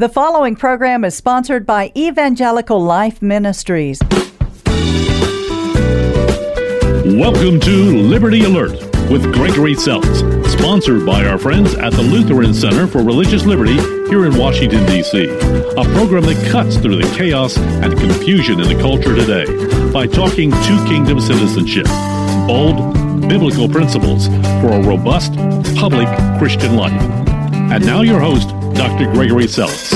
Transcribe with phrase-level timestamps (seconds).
[0.00, 4.00] The following program is sponsored by Evangelical Life Ministries.
[7.04, 12.86] Welcome to Liberty Alert with Gregory Seltz, sponsored by our friends at the Lutheran Center
[12.86, 13.74] for Religious Liberty
[14.08, 15.28] here in Washington, D.C.
[15.28, 19.44] A program that cuts through the chaos and confusion in the culture today
[19.92, 21.84] by talking two kingdom citizenship,
[22.46, 22.94] bold
[23.28, 24.28] biblical principles
[24.62, 25.34] for a robust
[25.76, 26.08] public
[26.38, 27.02] Christian life.
[27.52, 29.12] And now your host, Dr.
[29.12, 29.90] Gregory Seltz.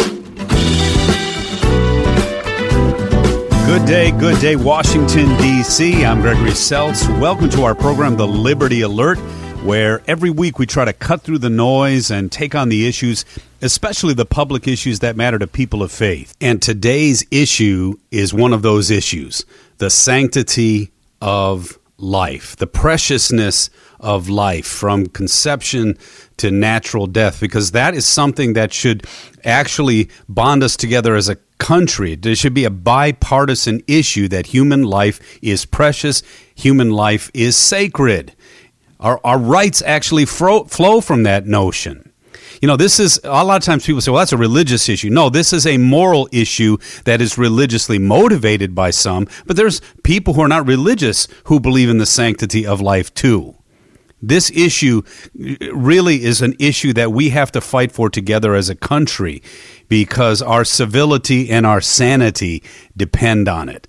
[3.64, 6.04] Good day, good day, Washington, D.C.
[6.04, 7.08] I'm Gregory Seltz.
[7.18, 9.16] Welcome to our program, The Liberty Alert,
[9.64, 13.24] where every week we try to cut through the noise and take on the issues,
[13.62, 16.36] especially the public issues that matter to people of faith.
[16.38, 19.46] And today's issue is one of those issues
[19.78, 20.90] the sanctity
[21.22, 25.96] of life, the preciousness of life from conception
[26.36, 29.06] to natural death, because that is something that should
[29.44, 32.14] actually bond us together as a country.
[32.14, 36.22] There should be a bipartisan issue that human life is precious,
[36.54, 38.34] human life is sacred.
[39.00, 42.03] Our, our rights actually fro- flow from that notion.
[42.64, 45.10] You know, this is a lot of times people say, well, that's a religious issue.
[45.10, 50.32] No, this is a moral issue that is religiously motivated by some, but there's people
[50.32, 53.54] who are not religious who believe in the sanctity of life too.
[54.22, 55.02] This issue
[55.38, 59.42] uh, really is an issue that we have to fight for together as a country
[59.88, 62.62] because our civility and our sanity
[62.96, 63.86] depend on it.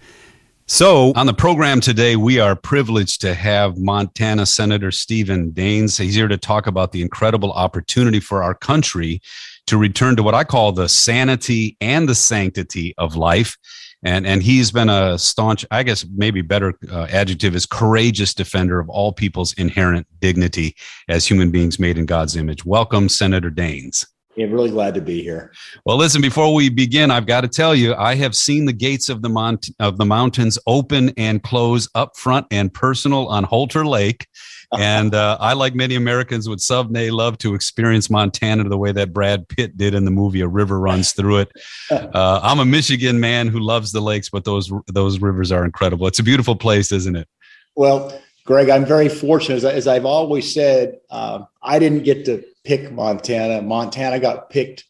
[0.67, 6.01] So, on the program today, we are privileged to have Montana Senator Steven Daines.
[6.01, 9.21] He's here to talk about the incredible opportunity for our country
[9.67, 13.55] to return to what I call the sanity and the sanctity of life.
[14.01, 18.79] And, and he's been a staunch, I guess, maybe better uh, adjective is courageous defender
[18.79, 20.75] of all people's inherent dignity
[21.07, 22.65] as human beings made in God's image.
[22.65, 24.03] Welcome, Senator Daines.
[24.35, 25.53] Yeah, really glad to be here.
[25.85, 29.07] Well, listen, before we begin, I've got to tell you, I have seen the gates
[29.07, 33.85] of the mount- of the mountains open and close up front and personal on Holter
[33.85, 34.27] Lake.
[34.77, 39.13] And uh, I, like many Americans, would someday love to experience Montana the way that
[39.13, 41.51] Brad Pitt did in the movie A River Runs Through It.
[41.91, 46.07] Uh, I'm a Michigan man who loves the lakes, but those those rivers are incredible.
[46.07, 47.27] It's a beautiful place, isn't it?
[47.75, 49.57] Well, Greg, I'm very fortunate.
[49.57, 53.61] As, I, as I've always said, uh, I didn't get to pick Montana.
[53.61, 54.85] Montana got picked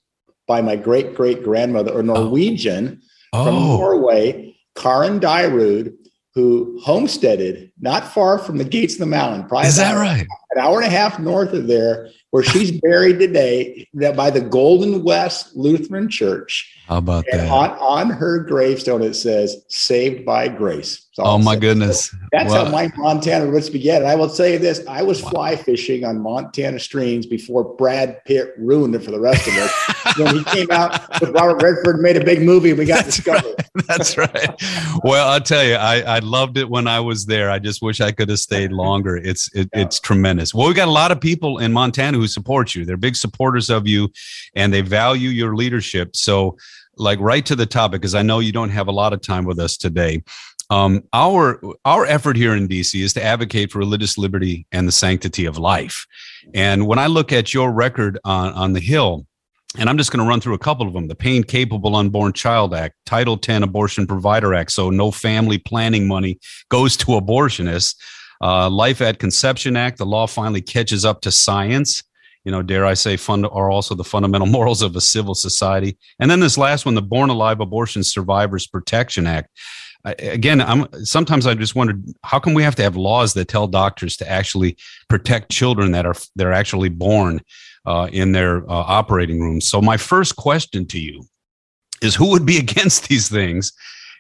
[0.48, 2.02] by my great great grandmother, or oh.
[2.02, 3.02] Norwegian
[3.34, 3.46] Oh.
[3.46, 3.78] from Oh.
[3.78, 5.94] Norway, Karen Dyrud,
[6.34, 9.48] who homesteaded not far from the gates of the mountain.
[9.48, 10.26] Probably Is that right?
[10.56, 14.42] An hour and a half north of there, where she's buried today, that by the
[14.42, 16.72] Golden West Lutheran Church.
[16.88, 17.52] How about And that?
[17.52, 22.14] on, on her gravestone, it says "Saved by Grace." Oh my goodness!
[22.32, 24.02] That's Well, how my Montana roots began.
[24.04, 28.24] And I will tell you this: I was fly fishing on Montana streams before Brad
[28.26, 30.18] Pitt ruined it for the rest of us.
[30.20, 33.04] when he came out with Robert Redford, and made a big movie, and we got
[33.06, 33.56] That's discovered.
[33.88, 34.62] That's right.
[35.04, 37.50] Well, I'll tell you, I, I loved it when I was there.
[37.50, 39.18] I just wish I could have stayed longer.
[39.18, 39.82] It's it, Yeah.
[39.84, 40.45] it's tremendous.
[40.54, 42.86] Well, we got a lot of people in Montana who support you.
[42.86, 44.12] They're big supporters of you,
[44.56, 46.16] and they value your leadership.
[46.16, 46.58] So,
[46.98, 49.46] like right to the topic, because I know you don't have a lot of time
[49.46, 50.24] with us today.
[50.70, 54.92] Um, our our effort here in DC is to advocate for religious liberty and the
[54.92, 56.06] sanctity of life.
[56.54, 59.28] And when I look at your record on on the Hill,
[59.78, 61.08] and I'm just going to run through a couple of them.
[61.08, 64.72] The Pain Capable Unborn Child Act, Title 10 Abortion Provider Act.
[64.72, 66.40] So no family planning money
[66.70, 67.96] goes to abortionists.
[68.42, 69.98] Uh, Life at Conception Act.
[69.98, 72.04] The law finally catches up to science.
[72.44, 75.98] You know, dare I say, fund are also the fundamental morals of a civil society.
[76.20, 79.50] And then this last one, the Born Alive Abortion Survivors Protection Act.
[80.06, 83.48] I, again, I'm sometimes I just wondered how come we have to have laws that
[83.48, 84.78] tell doctors to actually
[85.10, 87.42] protect children that are that are actually born
[87.86, 89.66] uh, in their uh, operating rooms.
[89.66, 91.24] So my first question to you
[92.02, 93.72] is who would be against these things?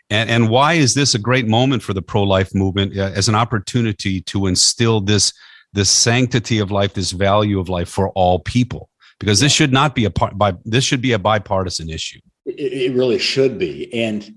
[0.10, 3.36] And, and why is this a great moment for the pro-life movement uh, as an
[3.36, 5.34] opportunity to instill this,
[5.74, 8.90] this sanctity of life, this value of life for all people?
[9.20, 12.20] Because this should not be a part by this should be a bipartisan issue.
[12.46, 14.30] It, it really should be, and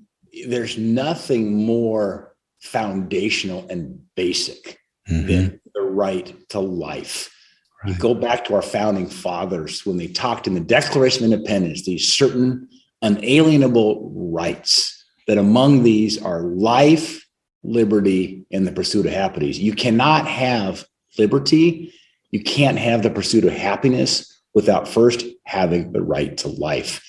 [0.46, 4.78] there's nothing more foundational and basic
[5.10, 5.26] Mhm.
[5.26, 7.30] than the right to life.
[7.86, 11.84] You go back to our founding fathers when they talked in the Declaration of Independence,
[11.84, 12.68] these certain
[13.02, 14.97] unalienable rights,
[15.28, 17.24] that among these are life,
[17.62, 19.58] liberty, and the pursuit of happiness.
[19.58, 20.84] You cannot have
[21.18, 21.92] liberty,
[22.30, 27.04] you can't have the pursuit of happiness without first having the right to life.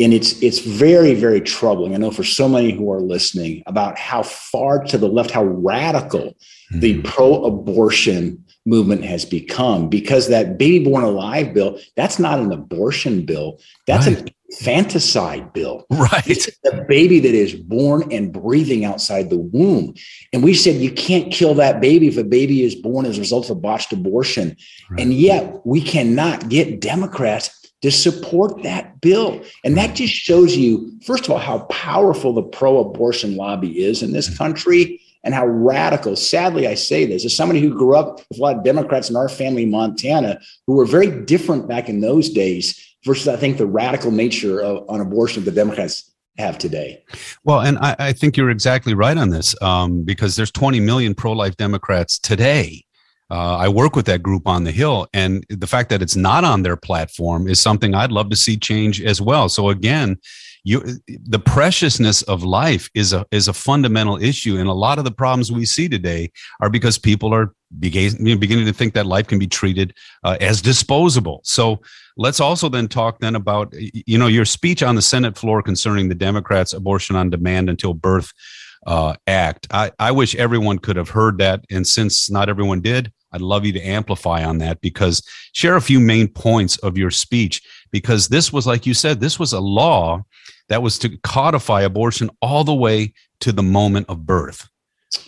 [0.00, 1.94] And it's it's very, very troubling.
[1.94, 5.44] I know for so many who are listening about how far to the left, how
[5.44, 6.34] radical
[6.72, 7.04] the Mhm.
[7.04, 13.60] pro-abortion movement has become because that baby born alive bill that's not an abortion bill
[13.86, 15.86] that's an infanticide bill.
[15.94, 16.24] Right.
[16.62, 19.94] The baby that is born and breathing outside the womb.
[20.32, 23.20] And we said you can't kill that baby if a baby is born as a
[23.20, 24.56] result of a botched abortion.
[24.90, 25.00] Right.
[25.00, 29.42] And yet we cannot get Democrats to support that bill.
[29.64, 34.02] And that just shows you, first of all, how powerful the pro abortion lobby is
[34.02, 34.38] in this mm-hmm.
[34.38, 38.42] country and how radical, sadly, I say this, as somebody who grew up with a
[38.42, 42.28] lot of Democrats in our family in Montana who were very different back in those
[42.28, 47.02] days versus, I think, the radical nature of, on abortion the Democrats have today.
[47.44, 51.14] Well, and I, I think you're exactly right on this um, because there's 20 million
[51.14, 52.84] pro life Democrats today.
[53.30, 56.44] Uh, I work with that group on the Hill, and the fact that it's not
[56.44, 59.48] on their platform is something I'd love to see change as well.
[59.48, 60.18] So again,
[60.64, 64.56] you the preciousness of life is a is a fundamental issue.
[64.56, 68.64] And a lot of the problems we see today are because people are beginning, beginning
[68.66, 69.94] to think that life can be treated
[70.24, 71.40] uh, as disposable.
[71.44, 71.82] So
[72.16, 76.08] let's also then talk then about you know your speech on the senate floor concerning
[76.08, 78.32] the democrats abortion on demand until birth
[78.86, 79.66] uh, act.
[79.70, 81.64] I, I wish everyone could have heard that.
[81.70, 85.20] And since not everyone did I'd love you to amplify on that because
[85.52, 87.60] share a few main points of your speech
[87.94, 90.20] because this was like you said this was a law
[90.68, 94.68] that was to codify abortion all the way to the moment of birth.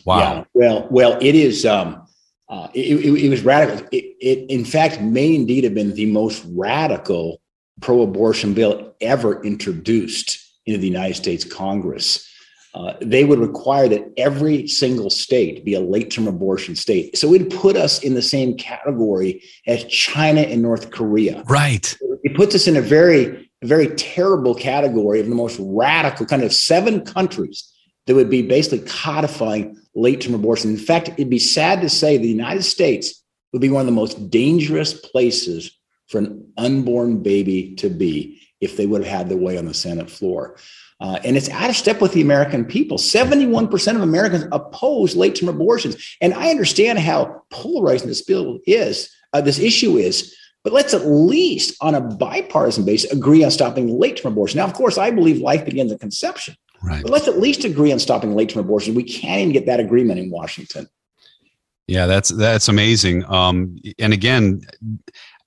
[0.05, 0.19] Wow.
[0.19, 1.65] Yeah, well, well, it is.
[1.65, 2.09] Um,
[2.49, 3.87] uh, it, it, it, was radical.
[3.93, 7.41] It, it, in fact, may indeed have been the most radical
[7.81, 12.29] pro-abortion bill ever introduced into the United States Congress.
[12.77, 17.17] Uh, they would require that every single state be a late-term abortion state.
[17.17, 21.43] So it would put us in the same category as China and North Korea.
[21.49, 21.97] Right.
[22.23, 26.53] It puts us in a very very terrible category of the most radical kind of
[26.53, 27.73] seven countries
[28.07, 30.71] that would be basically codifying late term abortion.
[30.71, 33.93] In fact, it'd be sad to say the United States would be one of the
[33.93, 35.77] most dangerous places
[36.09, 39.75] for an unborn baby to be if they would have had their way on the
[39.75, 40.57] Senate floor.
[40.99, 42.97] Uh, and it's out of step with the American people.
[42.97, 46.17] 71% of Americans oppose late term abortions.
[46.21, 50.35] And I understand how polarizing this bill is, uh, this issue is.
[50.65, 54.59] But let's at least, on a bipartisan basis, agree on stopping late term abortion.
[54.59, 56.57] Now, of course, I believe life begins at conception.
[56.83, 57.03] Right.
[57.03, 58.95] But let's at least agree on stopping late term abortion.
[58.95, 60.89] We can't even get that agreement in Washington.
[61.87, 63.25] Yeah, that's that's amazing.
[63.27, 64.63] Um, and again,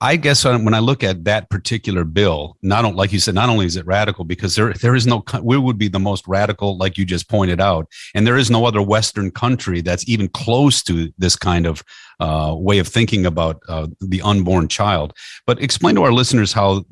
[0.02, 3.66] I guess when I look at that particular bill, not like you said, not only
[3.66, 6.96] is it radical because there there is no we would be the most radical, like
[6.96, 11.12] you just pointed out, and there is no other Western country that's even close to
[11.18, 11.82] this kind of
[12.18, 15.12] uh, way of thinking about uh, the unborn child.
[15.46, 16.84] But explain to our listeners how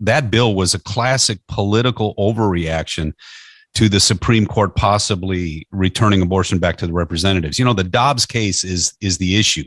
[0.00, 3.14] that bill was a classic political overreaction
[3.74, 7.58] to the Supreme Court possibly returning abortion back to the representatives.
[7.58, 9.64] You know, the Dobbs case is is the issue.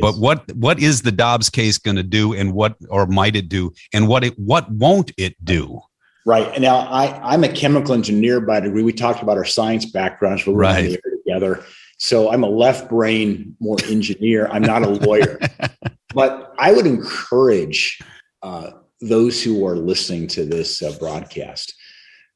[0.00, 3.48] But what what is the Dobbs case going to do, and what or might it
[3.48, 5.80] do, and what it what won't it do?
[6.26, 6.60] Right.
[6.60, 8.82] Now I I'm a chemical engineer by degree.
[8.82, 10.46] We talked about our science backgrounds.
[10.46, 10.98] We're right.
[11.24, 11.64] together.
[11.98, 14.46] So I'm a left brain, more engineer.
[14.48, 15.40] I'm not a lawyer,
[16.14, 17.98] but I would encourage
[18.42, 18.70] uh,
[19.00, 21.74] those who are listening to this uh, broadcast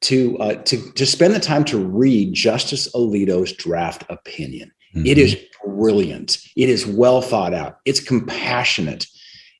[0.01, 4.71] to uh, to to spend the time to read Justice Alito's draft opinion.
[4.95, 5.05] Mm-hmm.
[5.07, 6.39] It is brilliant.
[6.55, 7.79] It is well thought out.
[7.85, 9.07] It's compassionate.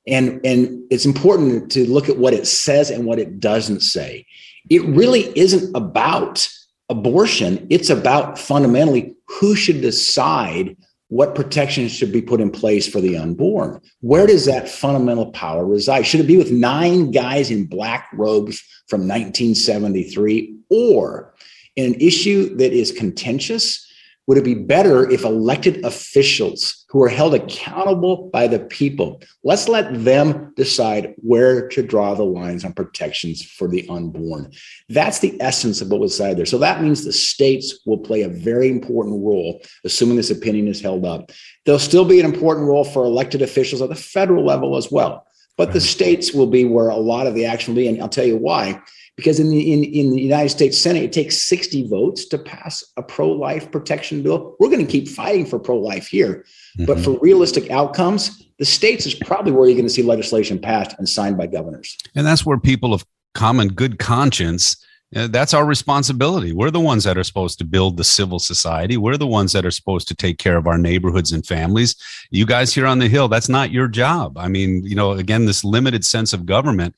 [0.07, 4.25] And, and it's important to look at what it says and what it doesn't say.
[4.69, 6.47] It really isn't about
[6.89, 7.65] abortion.
[7.69, 10.75] It's about fundamentally who should decide
[11.07, 13.79] what protections should be put in place for the unborn.
[14.01, 16.07] Where does that fundamental power reside?
[16.07, 21.33] Should it be with nine guys in black robes from 1973 or
[21.75, 23.87] in an issue that is contentious
[24.27, 29.67] would it be better if elected officials who are held accountable by the people, let's
[29.67, 34.51] let them decide where to draw the lines on protections for the unborn?
[34.89, 36.45] That's the essence of what was said there.
[36.45, 40.81] So that means the states will play a very important role, assuming this opinion is
[40.81, 41.31] held up.
[41.65, 45.27] There'll still be an important role for elected officials at the federal level as well.
[45.57, 45.85] But the mm-hmm.
[45.85, 47.87] states will be where a lot of the action will be.
[47.87, 48.81] And I'll tell you why
[49.15, 52.83] because in the in, in the United States Senate, it takes 60 votes to pass
[52.97, 54.55] a pro-life protection bill.
[54.59, 56.45] We're going to keep fighting for pro-life here,
[56.77, 56.85] mm-hmm.
[56.85, 60.95] but for realistic outcomes, the states is probably where you're going to see legislation passed
[60.97, 61.97] and signed by governors.
[62.15, 64.77] And that's where people of common good conscience.
[65.15, 66.53] Uh, that's our responsibility.
[66.53, 68.97] We're the ones that are supposed to build the civil society.
[68.97, 71.95] We're the ones that are supposed to take care of our neighborhoods and families.
[72.31, 74.39] You guys here on the Hill, that's not your job.
[74.39, 76.95] I mean, you know, again, this limited sense of government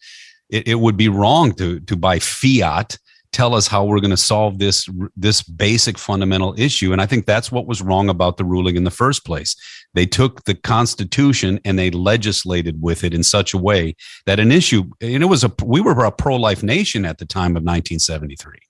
[0.50, 2.98] it, it would be wrong to to by fiat
[3.36, 6.94] tell us how we're going to solve this this basic fundamental issue.
[6.94, 9.56] And i think that's what was wrong about the ruling in the first place.
[9.94, 14.52] They took the constitution and they legislated with it in such a way that an
[14.52, 18.65] issue and it was a we were a pro-life nation at the time of 1973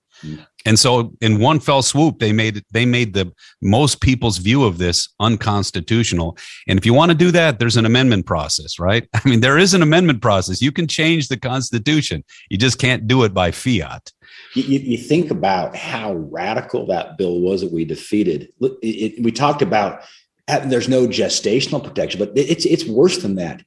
[0.64, 3.32] and so in one fell swoop they made they made the
[3.62, 6.36] most people's view of this unconstitutional.
[6.66, 9.08] And if you want to do that there's an amendment process right?
[9.14, 10.62] I mean there is an amendment process.
[10.62, 12.24] You can change the constitution.
[12.50, 14.12] You just can't do it by fiat.
[14.54, 18.52] You, you think about how radical that bill was that we defeated.
[18.60, 20.02] It, it, we talked about
[20.48, 23.62] uh, there's no gestational protection but it's it's worse than that.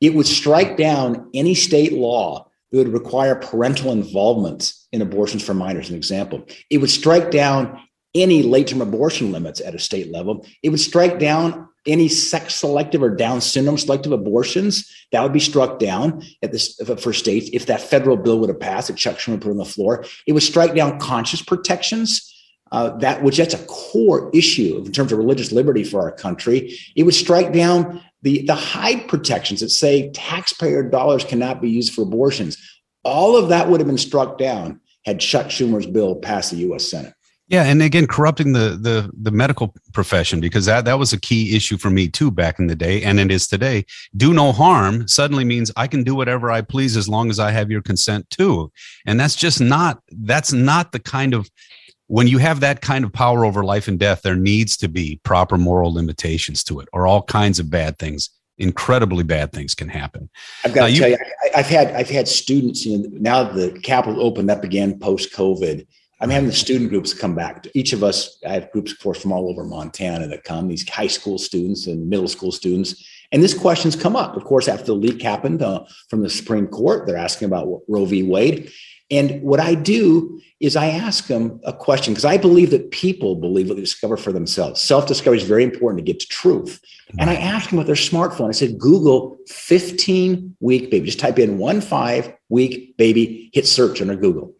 [0.00, 5.54] It would strike down any state law that would require parental involvement in abortions for
[5.54, 6.46] minors, an example.
[6.70, 7.80] It would strike down
[8.14, 10.46] any late term abortion limits at a state level.
[10.62, 14.90] It would strike down any sex selective or Down syndrome selective abortions.
[15.12, 18.60] That would be struck down at this for states if that federal bill would have
[18.60, 20.04] passed that Chuck Schumer put on the floor.
[20.26, 22.26] It would strike down conscious protections.
[22.72, 26.78] Uh, that which that's a core issue in terms of religious liberty for our country.
[26.94, 31.94] It would strike down the, the Hyde protections that say taxpayer dollars cannot be used
[31.94, 32.56] for abortions.
[33.04, 36.90] All of that would have been struck down had Chuck Schumer's bill passed the U.S.
[36.90, 37.14] Senate.
[37.50, 41.56] Yeah, and again, corrupting the the the medical profession because that that was a key
[41.56, 43.84] issue for me too back in the day, and it is today.
[44.16, 47.50] Do no harm suddenly means I can do whatever I please as long as I
[47.50, 48.70] have your consent too,
[49.04, 51.50] and that's just not that's not the kind of
[52.10, 55.20] when you have that kind of power over life and death, there needs to be
[55.22, 59.88] proper moral limitations to it, or all kinds of bad things, incredibly bad things can
[59.88, 60.28] happen.
[60.64, 61.16] I've got to tell you,
[61.54, 62.84] I, have had I've had students.
[62.84, 65.86] You know, now the Capitol opened up again post COVID.
[66.20, 67.64] I'm having the student groups come back.
[67.74, 70.66] Each of us, I have groups, of course, from all over Montana that come.
[70.66, 74.36] These high school students and middle school students, and this question's come up.
[74.36, 78.04] Of course, after the leak happened uh, from the Supreme Court, they're asking about Roe
[78.04, 78.22] v.
[78.22, 78.72] Wade.
[79.10, 83.34] And what I do is I ask them a question because I believe that people
[83.34, 84.80] believe what they discover for themselves.
[84.80, 86.80] Self discovery is very important to get to truth.
[87.18, 91.06] And I ask them with their smartphone, I said, Google 15 week baby.
[91.06, 94.54] Just type in one five week baby, hit search under Google.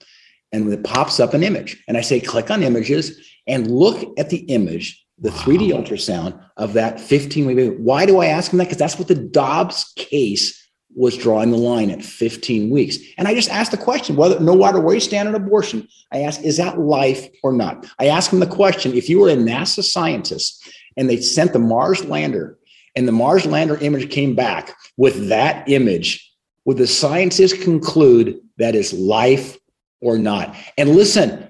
[0.53, 1.81] And it pops up an image.
[1.87, 5.37] And I say, click on images and look at the image, the wow.
[5.37, 7.77] 3D ultrasound of that 15 week baby.
[7.77, 8.65] Why do I ask them that?
[8.65, 10.57] Because that's what the Dobbs case
[10.95, 12.99] was drawing the line at 15 weeks.
[13.17, 16.21] And I just asked the question, whether no matter where you stand on abortion, I
[16.21, 17.87] ask, is that life or not?
[17.99, 21.59] I asked him the question, if you were a NASA scientist and they sent the
[21.59, 22.59] Mars lander
[22.97, 26.29] and the Mars lander image came back with that image,
[26.65, 29.59] would the scientists conclude that is life
[30.01, 30.57] or not?
[30.77, 31.50] And listen,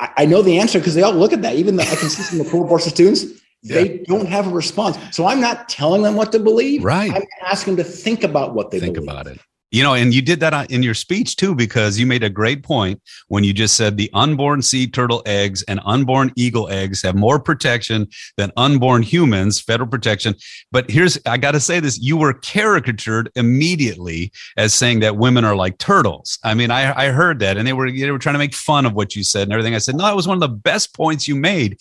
[0.00, 1.54] I, I know the answer because they all look at that.
[1.56, 3.24] Even the, I can see some of the pro-abortion students,
[3.62, 4.02] they yeah.
[4.06, 4.98] don't have a response.
[5.14, 6.82] So I'm not telling them what to believe.
[6.82, 7.12] Right.
[7.12, 9.08] I'm asking them to think about what they think believe.
[9.08, 9.38] about it.
[9.70, 12.62] You know, and you did that in your speech too, because you made a great
[12.64, 17.14] point when you just said the unborn sea turtle eggs and unborn eagle eggs have
[17.14, 20.34] more protection than unborn humans, federal protection.
[20.72, 25.44] But here's, I got to say this, you were caricatured immediately as saying that women
[25.44, 26.38] are like turtles.
[26.42, 28.86] I mean, I, I heard that and they were, they were trying to make fun
[28.86, 29.74] of what you said and everything.
[29.74, 31.78] I said, no, that was one of the best points you made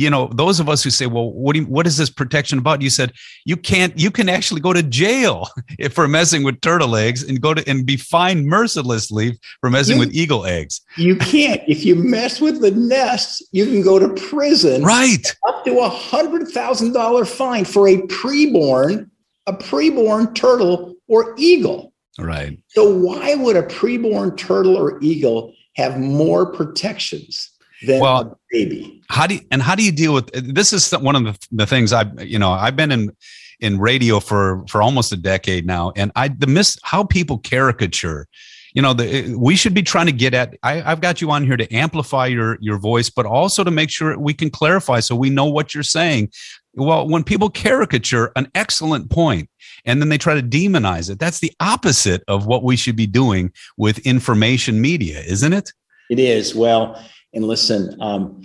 [0.00, 2.58] you know those of us who say well what do you, what is this protection
[2.58, 2.80] about?
[2.80, 3.12] You said
[3.44, 5.48] you can't you can actually go to jail
[5.90, 10.00] for messing with turtle eggs and go to and be fined mercilessly for messing you,
[10.00, 10.80] with eagle eggs.
[10.96, 11.60] You can't.
[11.68, 14.82] If you mess with the nests you can go to prison.
[14.82, 15.26] Right.
[15.46, 19.10] Up to a hundred thousand dollar fine for a preborn
[19.46, 21.92] a preborn turtle or eagle.
[22.18, 22.58] Right.
[22.68, 27.50] So why would a preborn turtle or eagle have more protections
[27.82, 29.02] than well, baby.
[29.08, 30.72] How do you, and how do you deal with this?
[30.72, 33.16] Is one of the, the things I you know I've been in
[33.60, 38.26] in radio for for almost a decade now, and I the miss how people caricature.
[38.72, 40.56] You know, the, eh, we should be trying to get at.
[40.62, 43.90] I, I've got you on here to amplify your your voice, but also to make
[43.90, 46.30] sure we can clarify so we know what you're saying.
[46.74, 49.50] Well, when people caricature an excellent point,
[49.84, 51.18] and then they try to demonize it.
[51.18, 55.72] That's the opposite of what we should be doing with information media, isn't it?
[56.10, 56.54] It is.
[56.54, 58.42] Well, and listen, um,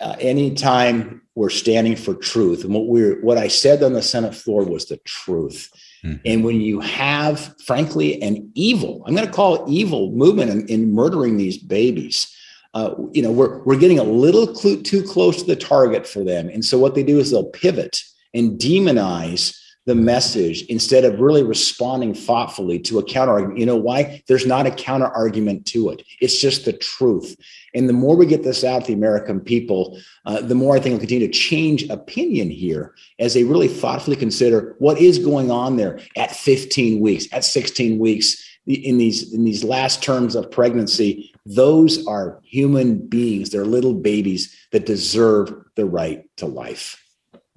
[0.00, 4.34] uh, anytime we're standing for truth, and what we're what I said on the Senate
[4.34, 5.70] floor was the truth.
[6.04, 6.16] Mm-hmm.
[6.24, 10.66] And when you have, frankly, an evil, I'm going to call it evil movement in,
[10.68, 12.32] in murdering these babies.
[12.74, 16.22] Uh, you know, we're we're getting a little cl- too close to the target for
[16.22, 18.00] them, and so what they do is they'll pivot
[18.34, 23.58] and demonize the message instead of really responding thoughtfully to a counter argument.
[23.58, 24.22] You know why?
[24.28, 26.02] There's not a counter argument to it.
[26.20, 27.34] It's just the truth.
[27.74, 30.80] And the more we get this out to the American people, uh, the more I
[30.80, 35.50] think will continue to change opinion here as they really thoughtfully consider what is going
[35.50, 40.50] on there at 15 weeks, at 16 weeks, in these in these last terms of
[40.50, 43.48] pregnancy those are human beings.
[43.48, 47.02] They're little babies that deserve the right to life.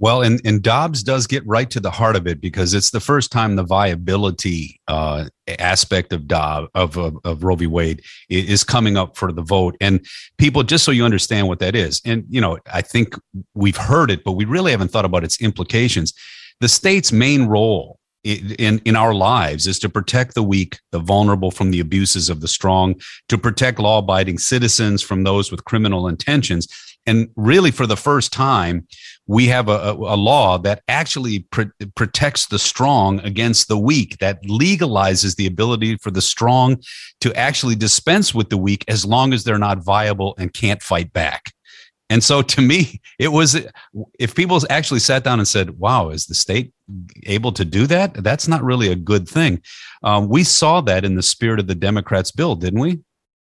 [0.01, 3.00] Well, and, and Dobbs does get right to the heart of it because it's the
[3.00, 5.25] first time the viability uh,
[5.60, 7.67] aspect of Dobbs of, of, of Roe v.
[7.67, 9.77] Wade is coming up for the vote.
[9.79, 10.03] And
[10.39, 13.13] people, just so you understand what that is, and you know, I think
[13.53, 16.15] we've heard it, but we really haven't thought about its implications.
[16.62, 21.51] The state's main role in in our lives is to protect the weak, the vulnerable
[21.51, 26.67] from the abuses of the strong, to protect law-abiding citizens from those with criminal intentions.
[27.08, 28.88] And really, for the first time,
[29.25, 34.43] we have a, a law that actually pr- protects the strong against the weak, that
[34.43, 36.77] legalizes the ability for the strong
[37.22, 41.12] to actually dispense with the weak as long as they're not viable and can't fight
[41.12, 41.53] back.
[42.12, 43.58] And so to me, it was
[44.20, 46.74] if people actually sat down and said, wow, is the state
[47.24, 48.13] able to do that?
[48.15, 49.62] That's not really a good thing.
[50.03, 53.00] Um, we saw that in the spirit of the Democrats' bill, didn't we?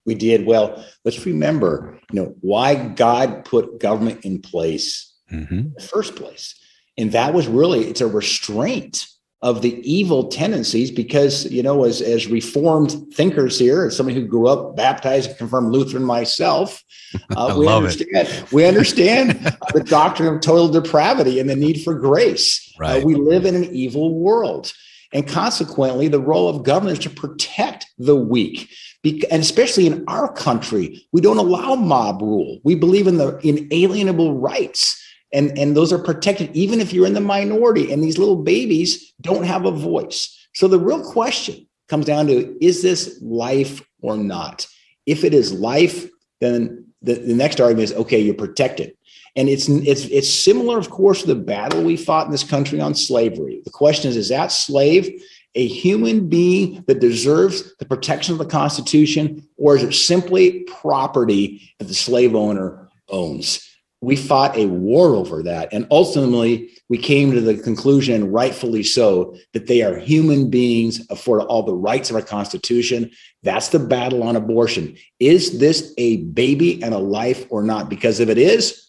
[0.06, 0.46] We did.
[0.46, 5.54] Well, let's remember, you know, why God put government in place mm-hmm.
[5.54, 6.54] in the first place.
[6.96, 9.06] And that was really, it's a restraint
[9.42, 14.26] of the evil tendencies because you know as as reformed thinkers here as somebody who
[14.26, 16.82] grew up baptized and confirmed lutheran myself
[17.36, 19.32] uh, we, understand, we understand
[19.74, 23.02] the doctrine of total depravity and the need for grace uh, right.
[23.02, 24.72] Uh, we live in an evil world
[25.12, 28.70] and consequently the role of government is to protect the weak
[29.30, 32.60] and especially in our country we don't allow mob rule.
[32.64, 37.14] We believe in the inalienable rights and and those are protected even if you're in
[37.14, 40.36] the minority and these little babies don't have a voice.
[40.54, 44.66] So the real question comes down to is this life or not?
[45.06, 46.08] If it is life
[46.40, 48.96] then the, the next argument is okay you're protected.
[49.36, 52.80] And it's it's it's similar of course to the battle we fought in this country
[52.80, 53.60] on slavery.
[53.64, 55.22] The question is is that slave
[55.56, 61.74] a human being that deserves the protection of the constitution or is it simply property
[61.78, 63.66] that the slave owner owns
[64.02, 65.72] we fought a war over that.
[65.72, 71.46] And ultimately, we came to the conclusion, rightfully so, that they are human beings afforded
[71.46, 73.10] all the rights of our Constitution.
[73.42, 74.96] That's the battle on abortion.
[75.18, 77.88] Is this a baby and a life or not?
[77.88, 78.85] Because if it is,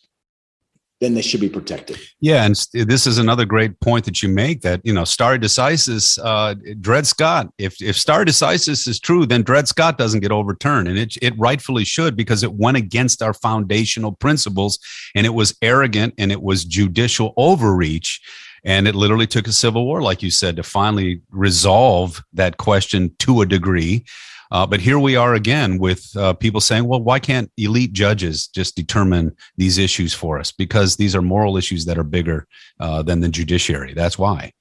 [0.99, 1.99] then they should be protected.
[2.19, 6.19] Yeah, and this is another great point that you make that you know stare decisis,
[6.23, 7.49] uh, Dred Scott.
[7.57, 11.37] If if stare decisis is true, then Dred Scott doesn't get overturned, and it it
[11.37, 14.79] rightfully should because it went against our foundational principles,
[15.15, 18.21] and it was arrogant, and it was judicial overreach.
[18.63, 23.15] And it literally took a civil war, like you said, to finally resolve that question
[23.19, 24.03] to a degree.
[24.51, 28.47] Uh, but here we are again with uh, people saying, well, why can't elite judges
[28.47, 30.51] just determine these issues for us?
[30.51, 32.47] Because these are moral issues that are bigger
[32.79, 33.93] uh, than the judiciary.
[33.93, 34.53] That's why.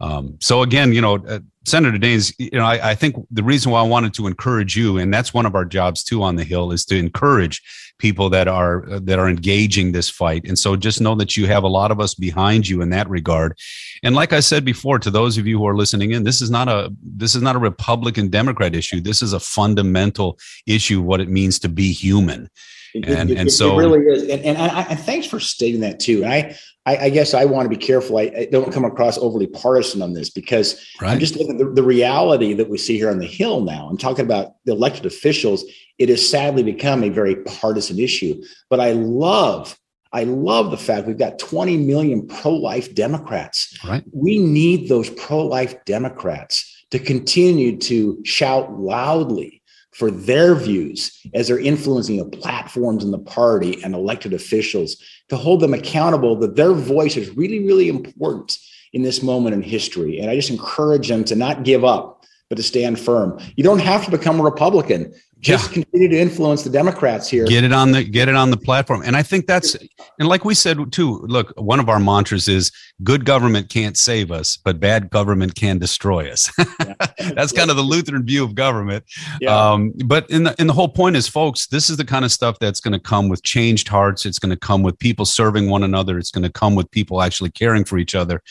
[0.00, 3.70] Um, so again, you know, uh, Senator Daines, you know, I, I, think the reason
[3.70, 6.44] why I wanted to encourage you, and that's one of our jobs too on the
[6.44, 7.62] Hill, is to encourage
[7.98, 10.46] people that are uh, that are engaging this fight.
[10.48, 13.10] And so, just know that you have a lot of us behind you in that
[13.10, 13.58] regard.
[14.02, 16.50] And like I said before, to those of you who are listening in, this is
[16.50, 19.00] not a this is not a Republican Democrat issue.
[19.00, 21.02] This is a fundamental issue.
[21.02, 22.48] What it means to be human.
[22.94, 24.22] and, it, and so it really is.
[24.22, 26.24] And, and, I, and thanks for stating that too.
[26.24, 28.18] I, I, I guess I want to be careful.
[28.18, 31.12] I, I, don't come across overly partisan on this because right.
[31.12, 33.86] I'm just looking at the, the reality that we see here on the Hill now.
[33.88, 35.64] I'm talking about the elected officials.
[35.98, 38.42] It has sadly become a very partisan issue.
[38.70, 39.78] But I love
[40.12, 43.78] I love the fact we've got 20 million pro life Democrats.
[43.84, 44.02] Right.
[44.12, 49.59] We need those pro life Democrats to continue to shout loudly
[50.00, 54.96] for their views as they're influencing the platforms and the party and elected officials
[55.28, 58.56] to hold them accountable that their voice is really, really important
[58.94, 60.18] in this moment in history.
[60.18, 63.38] And I just encourage them to not give up, but to stand firm.
[63.56, 65.82] You don't have to become a Republican just yeah.
[65.82, 67.46] continue to influence the Democrats here.
[67.46, 69.02] Get it on the get it on the platform.
[69.04, 69.74] And I think that's
[70.18, 72.70] and like we said too, look, one of our mantras is
[73.02, 76.50] good government can't save us, but bad government can destroy us.
[77.34, 79.04] that's kind of the Lutheran view of government.
[79.40, 79.56] Yeah.
[79.56, 82.32] Um, but in the in the whole point is folks, this is the kind of
[82.32, 84.26] stuff that's going to come with changed hearts.
[84.26, 86.18] It's going to come with people serving one another.
[86.18, 88.42] It's going to come with people actually caring for each other.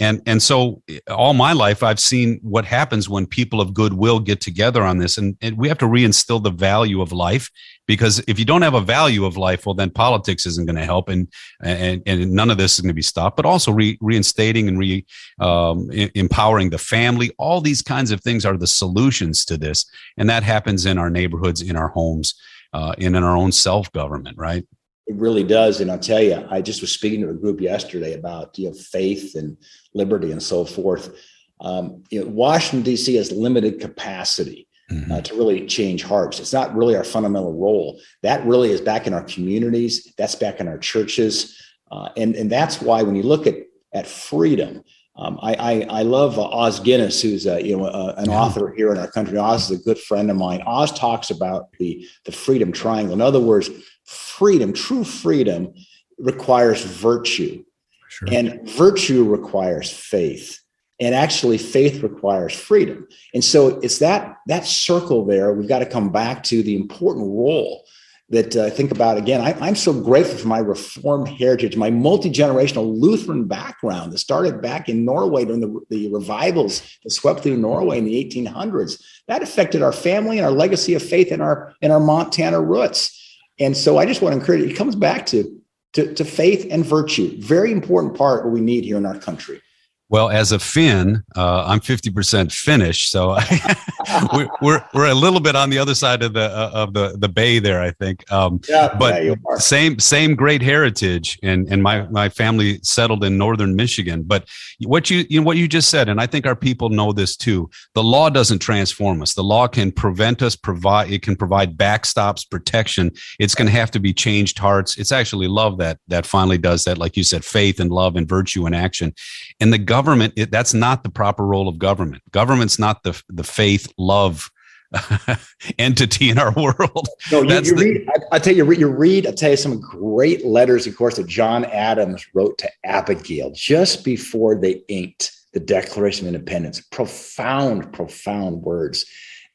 [0.00, 4.40] And and so all my life I've seen what happens when people of goodwill get
[4.40, 7.50] together on this and, and we have to reinstill the value of life
[7.86, 10.84] because if you don't have a value of life well then politics isn't going to
[10.84, 11.26] help and,
[11.62, 14.78] and and none of this is going to be stopped but also re, reinstating and
[14.78, 15.04] re
[15.40, 17.32] um, empowering the family.
[17.38, 19.84] All these kinds of things are the solutions to this
[20.16, 22.34] and that happens in our neighborhoods in our homes
[22.72, 24.64] uh, and in our own self-government right?
[25.06, 28.12] It really does and i'll tell you i just was speaking to a group yesterday
[28.12, 29.56] about you know faith and
[29.94, 31.16] liberty and so forth.
[31.60, 35.12] Um, you know, washington d.c has limited capacity mm-hmm.
[35.12, 36.40] uh, to really change hearts.
[36.40, 38.00] It's not really our fundamental role.
[38.22, 40.12] That really is back in our communities.
[40.16, 43.56] That's back in our churches, uh, and and that's why when you look at
[43.92, 44.84] at freedom.
[45.16, 48.40] Um, I, I, I love uh, Os Guinness, who's a, you know uh, an yeah.
[48.40, 49.36] author here in our country.
[49.36, 50.62] Os is a good friend of mine.
[50.64, 53.14] Os talks about the the freedom triangle.
[53.14, 53.68] In other words,
[54.04, 55.74] freedom, true freedom,
[56.18, 57.64] requires virtue,
[58.08, 58.28] sure.
[58.30, 60.60] and virtue requires faith
[61.00, 63.06] and actually faith requires freedom.
[63.34, 67.26] And so it's that that circle there we've got to come back to the important
[67.26, 67.84] role
[68.30, 72.98] that uh, think about again I, am so grateful for my reformed heritage my multi-generational
[73.00, 77.98] lutheran background that started back in norway during the, the revivals that swept through norway
[77.98, 81.90] in the 1800s that affected our family and our legacy of faith in our in
[81.90, 83.14] our montana roots.
[83.58, 85.54] And so i just want to encourage it comes back to
[85.94, 89.62] to, to faith and virtue very important part what we need here in our country
[90.10, 93.36] well, as a Finn, uh, I'm 50% Finnish, so
[94.32, 97.16] we're, we're, we're a little bit on the other side of the uh, of the
[97.18, 98.30] the bay there, I think.
[98.32, 103.36] Um, yeah, but yeah, same same great heritage, and and my my family settled in
[103.36, 104.22] northern Michigan.
[104.22, 104.48] But
[104.84, 107.36] what you you know what you just said, and I think our people know this
[107.36, 107.68] too.
[107.94, 109.34] The law doesn't transform us.
[109.34, 113.10] The law can prevent us, provide it can provide backstops, protection.
[113.38, 114.96] It's going to have to be changed hearts.
[114.96, 118.28] It's actually love that that finally does that, like you said, faith and love and
[118.28, 119.14] virtue and action,
[119.60, 122.22] and the government it, that's not the proper role of government.
[122.30, 124.50] Government's not the the faith love
[125.78, 127.08] entity in our world.
[127.30, 129.80] No you, you the, read I, I, tell you you read i tell you some
[129.80, 135.60] great letters of course that john adams wrote to abigail just before they inked the
[135.60, 136.80] declaration of independence.
[136.80, 139.06] Profound profound words.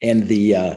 [0.02, 0.76] And the uh,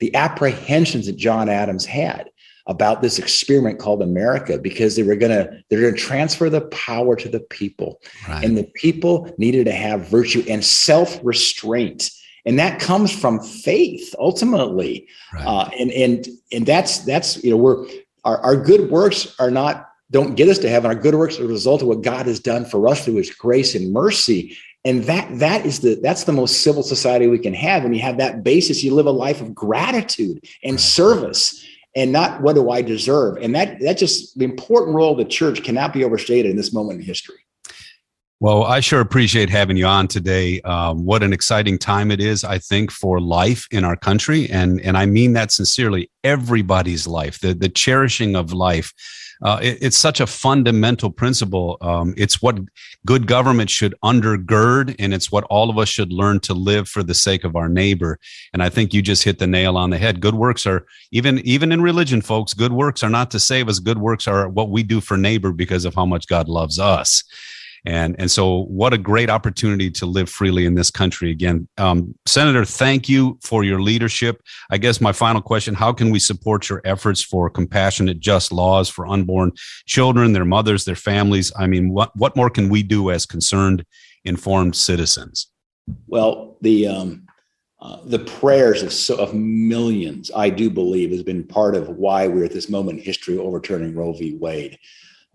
[0.00, 2.30] the apprehensions that john adams had
[2.68, 6.60] about this experiment called America because they were going to they're going to transfer the
[6.68, 8.44] power to the people, right.
[8.44, 12.10] and the people needed to have virtue and self restraint,
[12.44, 15.46] and that comes from faith ultimately, right.
[15.46, 17.86] uh, and and and that's that's you know we're
[18.24, 20.90] our, our good works are not don't get us to heaven.
[20.90, 23.30] Our good works are a result of what God has done for us through His
[23.30, 24.56] grace and mercy.
[24.84, 27.82] And that that is the that's the most civil society we can have.
[27.82, 30.80] When you have that basis, you live a life of gratitude and right.
[30.80, 31.64] service
[31.98, 33.38] and not what do I deserve.
[33.38, 36.72] And that that just the important role of the church cannot be overstated in this
[36.72, 37.36] moment in history.
[38.40, 40.60] Well, I sure appreciate having you on today.
[40.60, 44.80] Um, what an exciting time it is, I think, for life in our country, and
[44.80, 46.08] and I mean that sincerely.
[46.22, 48.94] Everybody's life, the the cherishing of life
[49.42, 51.76] uh, it, it's such a fundamental principle.
[51.80, 52.58] Um, it's what
[53.06, 57.02] good government should undergird, and it's what all of us should learn to live for
[57.02, 58.18] the sake of our neighbor.
[58.52, 60.20] And I think you just hit the nail on the head.
[60.20, 62.54] Good works are even even in religion, folks.
[62.54, 63.78] Good works are not to save us.
[63.78, 67.24] Good works are what we do for neighbor because of how much God loves us
[67.84, 72.14] and and so what a great opportunity to live freely in this country again um,
[72.26, 76.68] senator thank you for your leadership i guess my final question how can we support
[76.68, 79.52] your efforts for compassionate just laws for unborn
[79.86, 83.84] children their mothers their families i mean what what more can we do as concerned
[84.24, 85.48] informed citizens
[86.06, 87.26] well the um,
[87.80, 92.26] uh, the prayers of, so, of millions, I do believe, has been part of why
[92.26, 94.34] we're at this moment in history overturning Roe v.
[94.34, 94.76] Wade.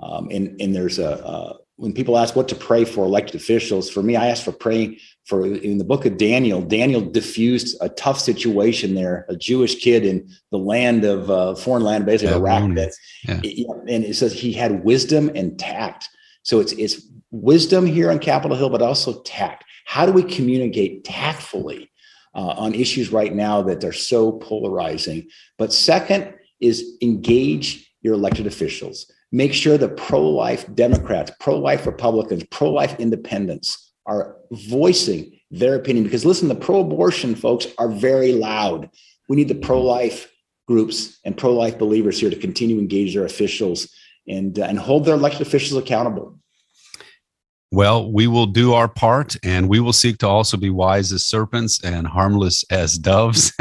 [0.01, 3.89] Um, and, and there's a, a, when people ask what to pray for elected officials,
[3.89, 6.62] for me, I ask for praying for in the book of Daniel.
[6.62, 11.83] Daniel diffused a tough situation there, a Jewish kid in the land of uh, foreign
[11.83, 12.75] land, basically yeah, Iraq.
[12.75, 13.65] That, yeah.
[13.88, 16.07] and it says he had wisdom and tact.
[16.43, 19.63] So it's it's wisdom here on Capitol Hill, but also tact.
[19.86, 21.91] How do we communicate tactfully
[22.36, 25.27] uh, on issues right now that are so polarizing?
[25.57, 31.86] But second is engage your elected officials make sure the pro life Democrats, pro life
[31.86, 36.06] Republicans, pro life independents are voicing their opinion.
[36.06, 38.89] Because listen, the pro abortion folks are very loud.
[39.28, 40.32] We need the pro life
[40.67, 43.91] groups and pro life believers here to continue to engage their officials
[44.28, 46.39] and, uh, and hold their elected officials accountable.
[47.73, 51.25] Well, we will do our part and we will seek to also be wise as
[51.25, 53.51] serpents and harmless as doves.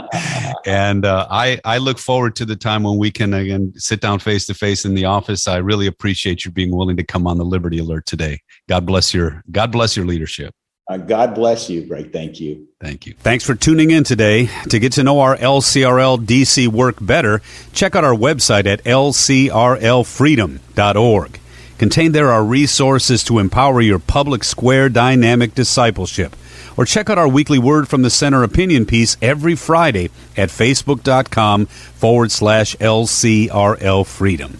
[0.66, 4.18] and uh, I, I look forward to the time when we can again sit down
[4.18, 5.48] face to face in the office.
[5.48, 8.42] I really appreciate you being willing to come on the Liberty Alert today.
[8.68, 10.54] God bless your God bless your leadership.
[10.86, 12.12] Uh, God bless you, Greg.
[12.12, 12.68] Thank you.
[12.82, 13.14] Thank you.
[13.14, 14.50] Thanks for tuning in today.
[14.68, 17.40] To get to know our LCRL DC work better,
[17.72, 21.40] check out our website at lcrlfreedom.org.
[21.84, 26.34] Contained there are resources to empower your public square dynamic discipleship.
[26.78, 31.66] Or check out our weekly Word from the Center opinion piece every Friday at facebook.com
[31.66, 34.58] forward slash LCRL Freedom.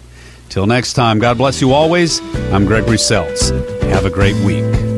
[0.49, 2.19] Till next time, God bless you always.
[2.53, 3.49] I'm Gregory Seltz.
[3.89, 4.94] Have a great week.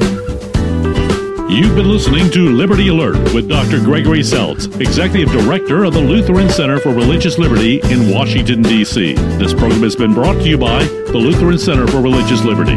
[1.58, 3.80] You've been listening to Liberty Alert with Dr.
[3.80, 9.16] Gregory Seltz, Executive Director of the Lutheran Center for Religious Liberty in Washington, D.C.
[9.40, 12.76] This program has been brought to you by the Lutheran Center for Religious Liberty.